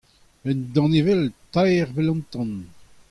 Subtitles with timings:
[0.49, 1.23] Un danevell
[1.53, 2.51] taer evel an tan!